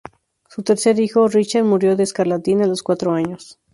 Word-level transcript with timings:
Su 0.49 0.63
tercer 0.63 0.99
hijo 0.99 1.27
Richard 1.27 1.63
murió 1.63 1.95
de 1.95 2.01
escarlatina 2.01 2.63
a 2.63 2.67
los 2.67 2.81
cuatro 2.81 3.11
años. 3.13 3.59